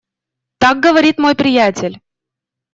[0.57, 2.01] Так говорит мой приятель.